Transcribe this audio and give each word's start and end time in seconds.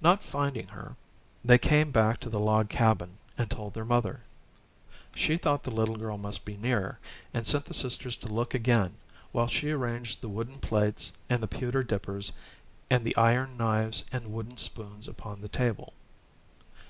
Not 0.00 0.22
finding 0.22 0.68
her, 0.68 0.96
they 1.44 1.58
came 1.58 1.90
back 1.90 2.18
to 2.20 2.30
the 2.30 2.40
log 2.40 2.70
cabin 2.70 3.18
and 3.36 3.50
told 3.50 3.74
their 3.74 3.84
mother. 3.84 4.20
She 5.14 5.36
thought 5.36 5.64
the 5.64 5.70
little 5.70 5.96
girl 5.98 6.16
must 6.16 6.46
be 6.46 6.56
near, 6.56 6.98
and 7.34 7.46
sent 7.46 7.66
the 7.66 7.74
sisters 7.74 8.16
to 8.16 8.28
look 8.32 8.54
again, 8.54 8.96
while 9.32 9.48
she 9.48 9.70
arranged 9.70 10.22
the 10.22 10.30
wooden 10.30 10.60
plates 10.60 11.12
and 11.28 11.42
the 11.42 11.46
pewter 11.46 11.82
dippers 11.82 12.32
and 12.88 13.04
the 13.04 13.14
iron 13.18 13.58
knives 13.58 14.04
and 14.10 14.32
wooden 14.32 14.56
spoons 14.56 15.06
upon 15.06 15.42
the 15.42 15.48
table. 15.48 15.92